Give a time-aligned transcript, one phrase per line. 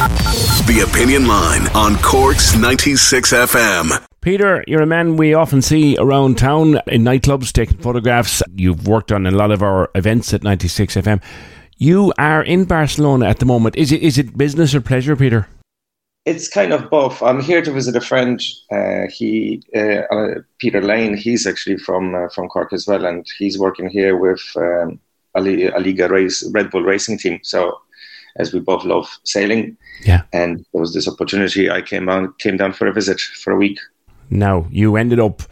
[0.00, 4.02] The Opinion Line on Cork's 96 FM.
[4.22, 8.42] Peter, you're a man we often see around town in nightclubs taking photographs.
[8.54, 11.22] You've worked on a lot of our events at 96 FM.
[11.76, 13.76] You are in Barcelona at the moment.
[13.76, 15.46] Is it is it business or pleasure, Peter?
[16.24, 17.22] It's kind of both.
[17.22, 18.42] I'm here to visit a friend.
[18.72, 23.26] Uh, he, uh, uh, Peter Lane, he's actually from uh, from Cork as well, and
[23.38, 24.98] he's working here with um,
[25.34, 27.40] a, Liga race, Red Bull racing team.
[27.42, 27.80] So,
[28.36, 30.22] as we both love sailing, Yeah.
[30.32, 31.70] and there was this opportunity.
[31.70, 33.78] I came on, came down for a visit for a week.
[34.30, 35.42] Now, you ended up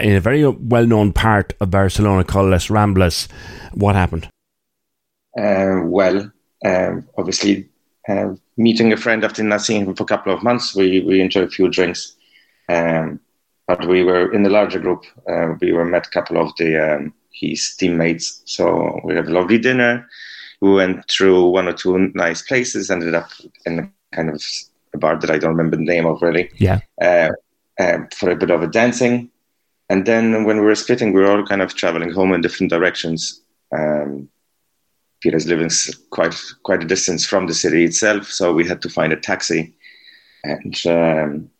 [0.00, 3.28] in a very well known part of Barcelona called Les Ramblas.
[3.74, 4.28] What happened?
[5.38, 6.30] Uh, well,
[6.64, 7.68] um, obviously,
[8.08, 11.20] uh, meeting a friend after not seeing him for a couple of months, we, we
[11.20, 12.16] enjoyed a few drinks.
[12.68, 13.20] Um,
[13.66, 15.04] but we were in the larger group.
[15.28, 18.42] Uh, we were met a couple of the um, his teammates.
[18.44, 20.06] So we had a lovely dinner.
[20.62, 22.90] We went through one or two nice places.
[22.90, 23.30] Ended up
[23.66, 24.42] in a kind of
[24.94, 26.50] a bar that I don't remember the name of really.
[26.56, 26.78] Yeah.
[27.00, 27.30] Uh,
[27.80, 29.30] um, for a bit of a dancing.
[29.88, 32.70] And then when we were splitting, we were all kind of traveling home in different
[32.70, 33.42] directions.
[33.76, 34.28] Um,
[35.20, 35.70] Peter's living
[36.10, 36.34] quite
[36.64, 39.72] quite a distance from the city itself, so we had to find a taxi.
[40.44, 41.50] And um,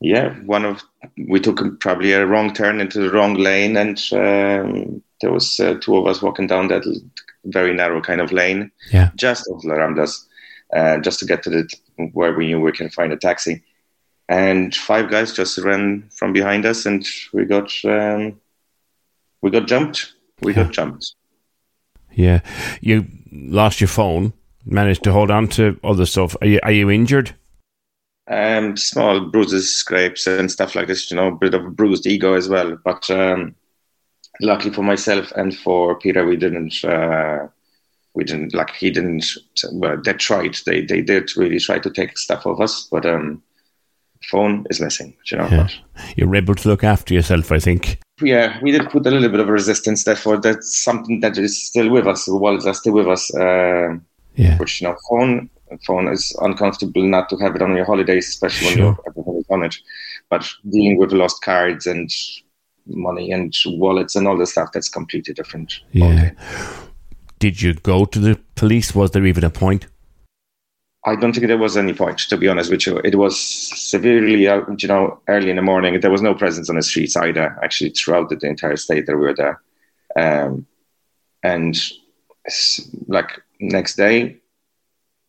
[0.00, 0.82] yeah, one of
[1.28, 5.74] we took probably a wrong turn into the wrong lane, and um, there was uh,
[5.80, 6.84] two of us walking down that
[7.44, 9.10] very narrow kind of lane, Yeah.
[9.16, 10.26] just off La Ramblas,
[10.74, 11.68] uh, just to get to the
[12.12, 13.62] where we knew we can find a taxi.
[14.28, 18.38] And five guys just ran from behind us, and we got um,
[19.40, 20.12] we got jumped.
[20.42, 21.14] We got jumped.
[22.12, 22.40] Yeah.
[22.80, 24.32] You lost your phone,
[24.66, 26.36] managed to hold on to other stuff.
[26.40, 27.34] Are you, are you injured?
[28.30, 31.10] um, small bruises, scrapes, and stuff like this.
[31.10, 32.76] You know, a bit of a bruised ego as well.
[32.84, 33.54] But um,
[34.40, 36.84] luckily for myself and for Peter, we didn't.
[36.84, 37.48] Uh,
[38.14, 39.24] we didn't like he didn't.
[39.72, 40.56] Well, they tried.
[40.66, 43.42] They they did really try to take stuff off us, but um,
[44.30, 45.14] phone is missing.
[45.30, 45.48] You know.
[45.50, 45.68] Yeah.
[46.16, 47.98] You're able to look after yourself, I think.
[48.20, 50.02] yeah, we did put a little bit of resistance.
[50.04, 52.24] Therefore, that's something that is still with us.
[52.24, 53.32] The walls are still with us.
[53.36, 54.56] Um Yeah.
[54.58, 55.50] which you know, phone
[55.86, 59.76] phone is uncomfortable not to have it on your holidays, especially when you're on it.
[60.30, 62.10] But dealing with lost cards and
[62.88, 65.80] money and wallets and all the stuff, that's completely different.
[65.92, 66.30] Yeah.
[67.38, 68.94] Did you go to the police?
[68.94, 69.86] Was there even a point?
[71.04, 72.98] I don't think there was any point, to be honest with you.
[72.98, 75.98] It was severely, uh, you know, early in the morning.
[76.00, 79.22] There was no presence on the streets either, actually, throughout the, entire state that we
[79.22, 79.62] were there.
[80.16, 80.66] Um,
[81.42, 81.78] and
[83.06, 84.36] like next day,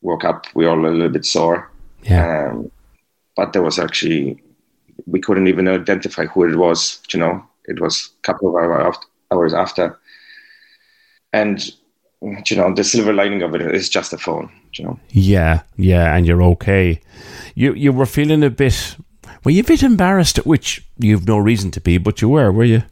[0.02, 1.72] woke up, we were all a little bit sore.
[2.04, 2.50] Yeah.
[2.50, 2.72] Um,
[3.36, 4.42] but there was actually,
[5.06, 7.46] we couldn't even identify who it was, you know.
[7.70, 8.96] It was a couple of
[9.32, 10.00] hours after.
[11.32, 11.64] And,
[12.22, 15.00] you know, the silver lining of it is just a phone, you know.
[15.10, 17.00] Yeah, yeah, and you're okay.
[17.56, 18.98] You you were feeling a bit
[19.44, 22.66] were you a bit embarrassed, which you've no reason to be, but you were, were
[22.66, 22.84] you?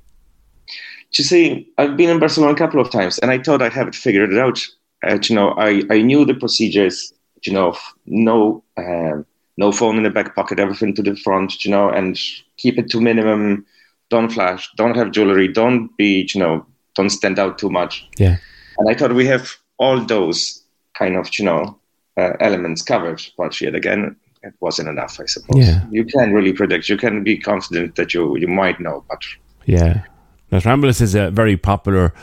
[1.14, 3.88] you see, I've been in Barcelona a couple of times, and I thought I'd have
[3.88, 4.66] it figured it out.
[5.08, 7.14] Uh, you know, I, I knew the procedures.
[7.44, 9.26] You know, no um,
[9.58, 11.64] no phone in the back pocket, everything to the front.
[11.64, 12.20] You know, and
[12.58, 13.66] keep it to minimum.
[14.10, 14.70] Don't flash.
[14.78, 15.48] Don't have jewelry.
[15.48, 16.30] Don't be.
[16.34, 16.66] You know,
[16.96, 18.08] don't stand out too much.
[18.18, 18.38] Yeah.
[18.78, 20.64] And I thought we have all those
[20.98, 21.80] kind of you know
[22.18, 24.16] uh, elements covered, but yet again.
[24.44, 25.68] It wasn't enough, I suppose.
[25.68, 25.84] Yeah.
[25.90, 26.88] You can't really predict.
[26.88, 29.20] You can be confident that you you might know, but
[29.66, 30.04] Yeah.
[30.52, 32.14] Las Ramblas is a very popular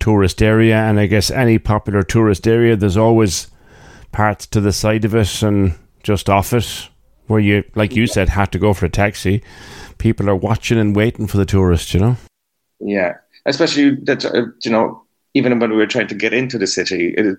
[0.00, 3.48] tourist area, and I guess any popular tourist area, there's always
[4.12, 6.88] parts to the side of it and just off it
[7.26, 9.42] where you, like you said, had to go for a taxi.
[9.98, 12.16] People are watching and waiting for the tourists, you know?
[12.80, 13.14] Yeah,
[13.46, 15.04] especially that uh, you know
[15.34, 17.36] even when we were trying to get into the city, it,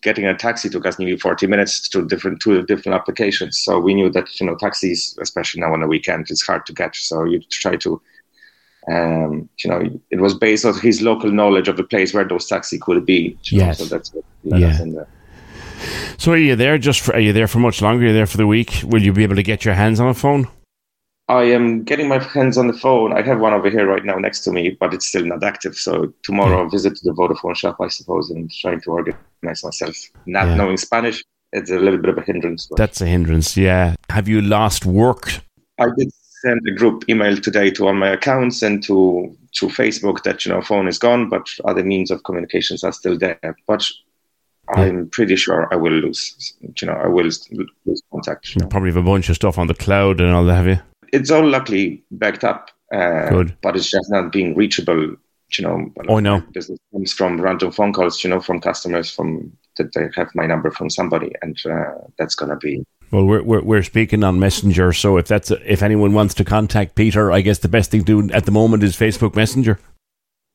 [0.00, 3.62] getting a taxi took us nearly 40 minutes to different to different applications.
[3.62, 6.72] So we knew that you know taxis, especially now on the weekend, it's hard to
[6.72, 7.02] catch.
[7.02, 8.00] So you try to,
[8.90, 12.46] um, you know, it was based on his local knowledge of the place where those
[12.46, 13.36] taxis could be.
[13.44, 13.78] Yes.
[13.78, 14.24] Know, so that's what
[14.60, 15.04] yeah.
[16.18, 18.04] So are you there just for, are you there for much longer?
[18.04, 18.80] Are you there for the week?
[18.84, 20.48] Will you be able to get your hands on a phone?
[21.28, 23.12] I am getting my hands on the phone.
[23.12, 25.74] I have one over here right now next to me, but it's still not active.
[25.74, 29.96] So tomorrow I'll visit the Vodafone shop, I suppose, and trying to organize myself.
[30.26, 30.54] Not yeah.
[30.54, 32.68] knowing Spanish, it's a little bit of a hindrance.
[32.76, 33.96] That's a hindrance, yeah.
[34.10, 35.40] Have you lost work?
[35.80, 36.10] I did
[36.42, 40.52] send a group email today to all my accounts and to to Facebook that you
[40.52, 43.56] know phone is gone, but other means of communications are still there.
[43.66, 43.84] But
[44.74, 44.82] yeah.
[44.82, 46.54] I'm pretty sure I will lose.
[46.80, 48.54] You know, I will lose contact.
[48.54, 48.68] You, know.
[48.68, 50.80] probably have a bunch of stuff on the cloud and all that, have you?
[51.12, 52.70] it's all luckily backed up.
[52.92, 53.56] Uh, Good.
[53.62, 55.16] But it's just not being reachable.
[55.56, 58.22] You know, oh no, business comes from random phone calls.
[58.24, 62.34] You know, from customers from that they have my number from somebody, and uh, that's
[62.34, 62.84] gonna be.
[63.12, 66.44] Well, we're, we're we're speaking on Messenger, so if that's a, if anyone wants to
[66.44, 69.78] contact Peter, I guess the best thing to do at the moment is Facebook Messenger.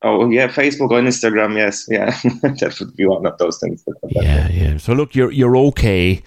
[0.03, 1.55] Oh yeah, Facebook or Instagram.
[1.55, 2.05] Yes, yeah,
[2.41, 3.83] that would be one of those things.
[4.09, 4.77] Yeah, yeah.
[4.77, 6.23] So look, you're you're okay.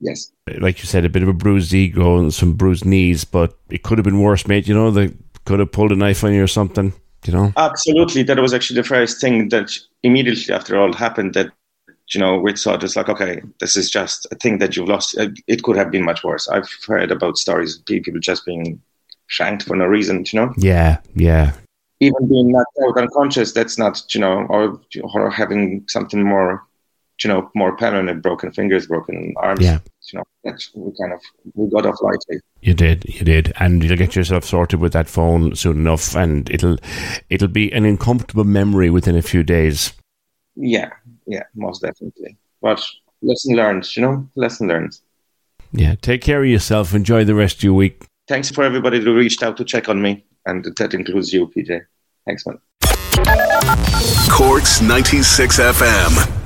[0.00, 0.32] Yes.
[0.58, 3.82] Like you said, a bit of a bruised ego and some bruised knees, but it
[3.82, 4.66] could have been worse, mate.
[4.66, 5.12] You know, they
[5.44, 6.92] could have pulled a knife on you or something.
[7.26, 7.52] You know.
[7.56, 9.70] Absolutely, that was actually the first thing that
[10.02, 11.34] immediately after all happened.
[11.34, 11.50] That
[12.14, 15.18] you know, we thought it's like, okay, this is just a thing that you've lost.
[15.18, 16.48] Uh, it could have been much worse.
[16.48, 18.80] I've heard about stories of people just being
[19.26, 20.24] shanked for no reason.
[20.32, 20.54] You know.
[20.56, 21.52] Yeah, yeah.
[22.00, 26.66] Even being knocked out unconscious, that's not, you know, or or having something more
[27.24, 29.60] you know, more permanent broken fingers, broken arms.
[29.60, 29.78] Yeah.
[30.12, 31.20] You know, that's we kind of
[31.54, 32.40] we got off lightly.
[32.62, 36.50] You did, you did, and you'll get yourself sorted with that phone soon enough, and
[36.50, 36.78] it'll
[37.28, 39.92] it'll be an uncomfortable memory within a few days.
[40.56, 40.90] Yeah,
[41.26, 42.36] yeah, most definitely.
[42.60, 42.84] But
[43.22, 44.98] lesson learned, you know, lesson learned.
[45.72, 46.94] Yeah, take care of yourself.
[46.94, 48.04] Enjoy the rest of your week.
[48.26, 51.80] Thanks for everybody who reached out to check on me, and that includes you, PJ.
[52.26, 52.58] Thanks, man.
[54.30, 56.36] Corks 96 FM.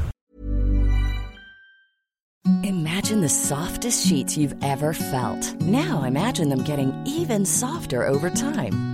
[2.62, 5.60] Imagine the softest sheets you've ever felt.
[5.60, 8.93] Now imagine them getting even softer over time.